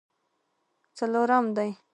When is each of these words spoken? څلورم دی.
څلورم 0.97 1.45
دی. 1.57 1.69